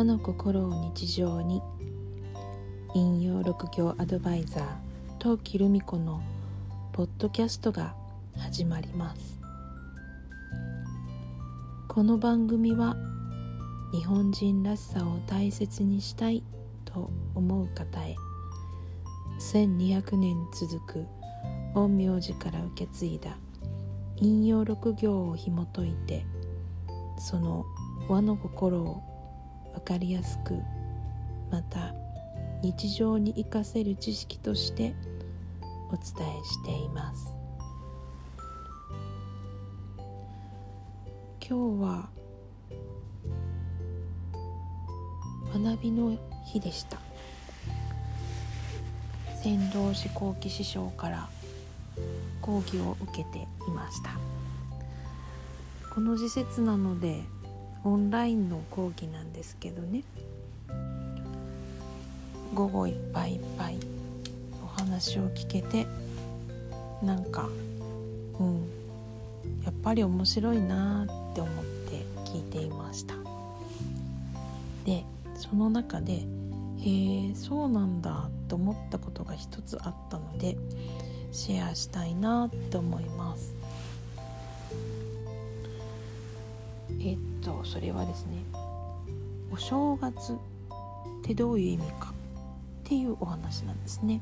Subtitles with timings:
[0.00, 1.60] 和の心を日常に
[2.94, 4.64] 引用六行アドバイザー
[5.18, 6.22] 陶器留美子の
[6.94, 7.94] ポッドキャストが
[8.38, 9.38] 始まります。
[11.86, 12.96] この番組は
[13.92, 16.42] 日本人らしさを大切にしたい
[16.86, 18.16] と思う方へ
[19.38, 21.06] 1200年続く
[21.74, 23.36] 陰陽師から受け継いだ
[24.16, 26.24] 引用六行を紐解いて
[27.18, 27.66] その
[28.08, 29.09] 和の心を
[29.80, 30.58] 分かりやすく
[31.50, 31.94] また
[32.62, 34.94] 日常に生かせる知識として
[35.90, 37.34] お伝えしています。
[41.40, 42.10] 今日は
[45.54, 46.98] 学びの日でした。
[49.42, 51.28] 仙道志向記師匠から
[52.42, 54.10] 講義を受けていました。
[55.92, 57.24] この時節なので
[57.84, 60.02] オンラインの講義なんですけどね。
[62.54, 63.78] 午後いっぱいいっぱい
[64.62, 65.86] お話を聞けて
[67.02, 67.48] なんか
[68.38, 68.80] うん。
[69.64, 73.14] やっぱり面白いなって思って聞いていました。
[74.84, 75.04] で
[75.36, 80.56] その中でへえそうなんだと思ったことが一つあったので
[81.32, 83.59] シェアしたいなって思います。
[87.00, 88.42] えっとそれはですね
[89.52, 90.36] お正月っ
[91.22, 92.12] てどういう意味かっ
[92.84, 94.20] ていうお話なんですね。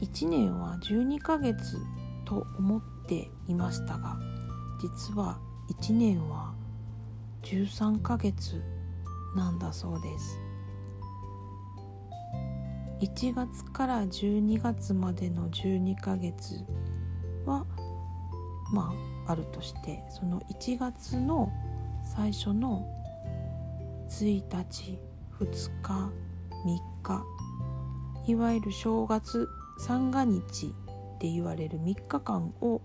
[0.00, 1.78] 1年は12ヶ月
[2.24, 4.18] と思っていましたが
[4.80, 5.38] 実は
[5.80, 6.52] 1年は
[7.44, 8.60] 13ヶ月
[9.36, 10.38] なんだそうです。
[13.00, 16.64] 1月から12月までの12ヶ月
[17.46, 17.66] は
[18.72, 18.92] ま
[19.26, 21.52] ああるとしてその1月の
[22.04, 22.86] 最初の
[24.08, 24.98] 1日
[25.38, 26.10] 2日
[26.64, 27.24] 3日
[28.26, 29.48] いわゆる正月
[29.78, 32.80] 三が日って言われる3日間を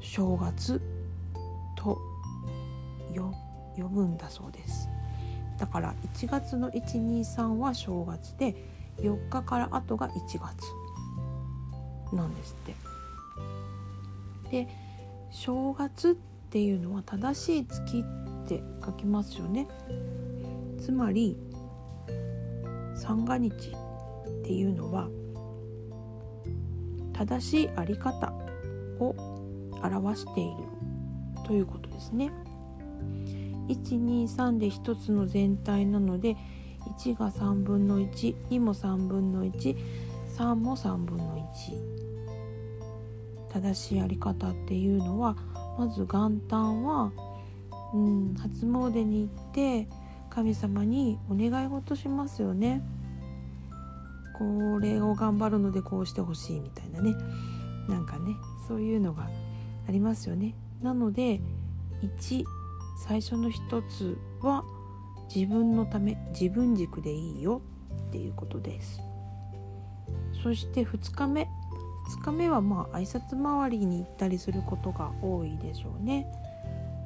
[0.00, 0.80] 正月
[1.76, 1.98] と
[3.76, 4.88] 呼ぶんだそうです。
[5.58, 8.54] だから1月の123は正月で
[8.98, 12.74] 4日から後が1月なんですって。
[14.50, 14.68] で
[15.34, 18.04] 正月っていうのは正しい月
[18.44, 19.66] って書きますよね
[20.80, 21.36] つまり
[22.94, 25.08] 三が日っていうのは
[27.12, 28.32] 正しいあり方
[29.00, 29.14] を
[29.82, 30.54] 表している
[31.44, 32.32] ということですね。
[33.68, 36.36] 123で1つの全体なので
[36.98, 42.13] 1が3分の12も3分の13も3分の1
[43.54, 45.36] 正しいやり方っていうのは
[45.78, 47.12] まず元旦は、
[47.94, 49.88] うん、初詣に行って
[50.28, 52.82] 神様にお願い事しますよね。
[54.36, 57.14] これを頑張るのでこうしてほしいみたいなね
[57.88, 58.34] なんかね
[58.66, 59.30] そういうのが
[59.88, 60.56] ありますよね。
[60.82, 61.40] なので
[62.02, 62.44] 1
[63.06, 64.64] 最初の一つは
[65.32, 67.62] 自分のため自分軸でいいよ
[68.08, 69.00] っていうことです
[70.42, 71.48] そして2日目
[72.08, 76.26] 2日目はまあ挨拶回りに行ったりすることが多いでしょうね。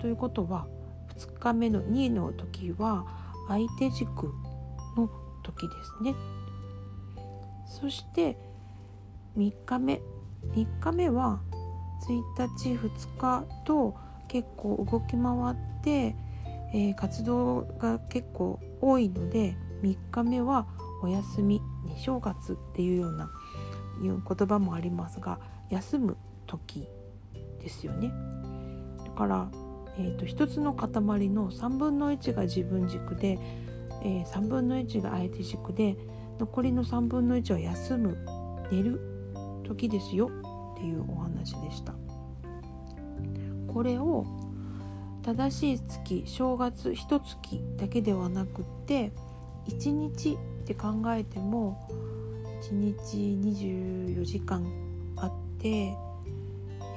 [0.00, 0.66] ということは
[1.16, 3.06] 2日目の2位の時は
[3.48, 4.32] 相手軸
[4.96, 5.10] の
[5.42, 6.14] 時ですね。
[7.66, 8.36] そして
[9.36, 10.00] 3日目。
[10.54, 11.40] 3日目は
[12.08, 13.96] 1日2日と
[14.28, 16.14] 結構動き回って、
[16.72, 20.66] えー、活動が結構多いので3日目は
[21.02, 23.30] お休み二正月っていうような
[24.02, 25.38] いう言葉もありますが
[25.70, 26.16] 休む
[26.46, 26.88] 時
[27.60, 28.12] ですよね。
[29.04, 29.50] だから、
[29.98, 30.88] えーと、1つの塊
[31.28, 33.38] の3分の1が自分軸で、
[34.02, 35.96] えー、3分の1が相手軸で
[36.38, 38.18] 残りの3分の1は休む
[38.70, 39.00] 寝る
[39.64, 40.30] 時ですよ
[40.74, 41.94] っていうお話でした。
[43.72, 44.24] これを
[45.22, 49.12] 正しい月正月一月だけではなくって
[49.66, 51.88] 1日って考えても
[52.70, 53.18] 1日
[54.14, 54.64] 24時間
[55.16, 55.96] あって、え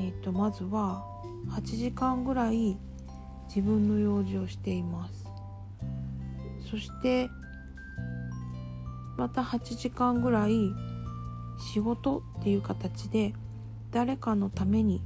[0.00, 1.02] ー、とまずは
[1.48, 2.76] 8時間ぐらい
[3.48, 5.24] 自分の用事をしています。
[6.70, 7.30] そして
[9.16, 10.52] また8時間ぐらい
[11.72, 13.32] 仕事っていう形で
[13.90, 15.02] 誰かのために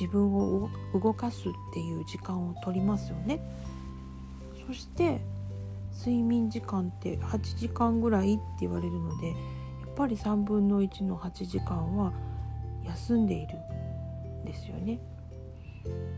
[0.00, 3.42] 自分を動かすっていう時間を取りますよね。
[4.66, 5.20] そして
[6.04, 9.34] 睡眠時間って8時間ぐらいって言われるのでや
[9.86, 12.12] っぱり3分の1の8時間は
[12.84, 13.56] 休んでいる
[14.42, 15.00] んですよね。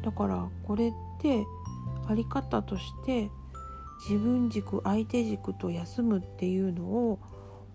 [0.02, 1.44] だからこれって
[2.06, 3.30] あり方として
[4.08, 7.18] 自分軸相手軸と休むっていうのを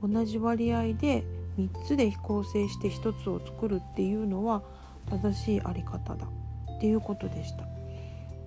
[0.01, 1.25] 同じ割合で
[1.57, 4.63] 3つで構成して1つを作るっていうのは
[5.09, 6.27] 正しいあり方だ
[6.77, 7.65] っていうことでした。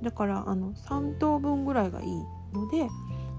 [0.03, 2.09] だからあの3等分ぐらいがいい
[2.53, 2.89] ので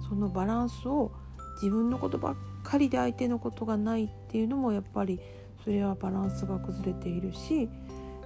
[0.08, 1.12] そのバランスを
[1.56, 5.20] 自分のことばっかりで相手のことがないっていうのもやっぱり
[5.64, 7.70] それはバランスが崩れているし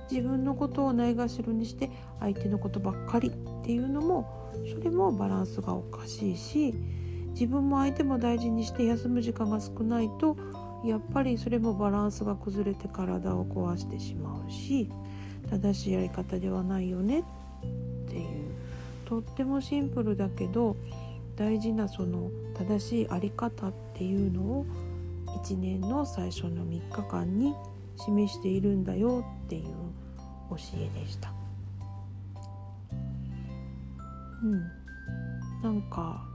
[0.09, 1.89] 自分のことをないがしろにして
[2.19, 3.31] 相手のことばっかりっ
[3.63, 6.73] ていうのもそれもバランスがおかしいし
[7.31, 10.37] 自分も相手も大事にして休む時間が少ないと
[10.85, 14.89] やっぱりそれもバランスが崩れて体を壊してしまうし
[15.49, 17.23] 正しいやり方ではないよねっ
[18.09, 18.47] ていう。
[19.05, 20.75] とってもシンプルだけど
[21.37, 24.65] 大事なその正しいあり方っていうのを
[25.45, 27.53] 1年の最初の3日間に
[27.95, 29.63] 示しているんだよっていう
[30.49, 31.31] 教えでした。
[34.43, 34.61] うん、
[35.63, 36.25] なんか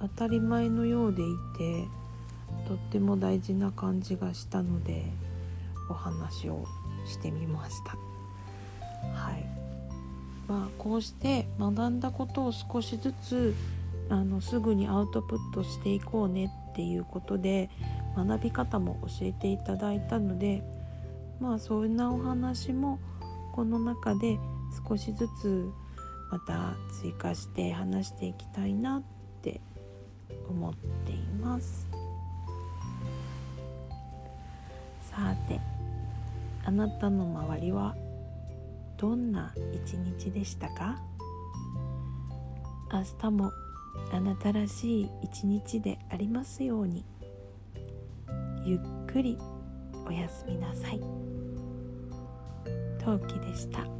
[0.00, 1.26] 当たり前のようでい
[1.58, 1.88] て
[2.66, 5.04] とっても大事な感じがしたので
[5.90, 6.64] お話を
[7.06, 7.96] してみました。
[9.14, 9.44] はい
[10.48, 13.54] まあ、こうして学んだことを少しずつ
[14.10, 17.70] あのすぐにアウトプットしていこうねっていうことで
[18.16, 20.62] 学び方も教えていただいたので
[21.40, 22.98] まあそんなお話も
[23.52, 24.38] この中で
[24.86, 25.70] 少しずつ
[26.30, 29.02] また追加して話していきたいなっ
[29.42, 29.60] て
[30.48, 30.74] 思っ
[31.06, 31.88] ています。
[35.02, 35.60] さて
[36.64, 37.96] あなたの周りは
[38.96, 41.00] どんな一日でしたか？
[42.92, 43.52] 明日も
[44.12, 47.04] あなたらしい一日でありますように
[48.64, 49.38] ゆっくり
[50.06, 51.00] おやすみなさい
[53.02, 53.99] 陶器でした。